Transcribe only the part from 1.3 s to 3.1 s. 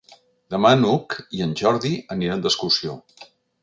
i en Jordi aniran d'excursió.